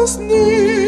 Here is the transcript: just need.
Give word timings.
just 0.00 0.18
need. 0.18 0.79